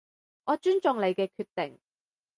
[0.45, 1.79] 我尊重你嘅決定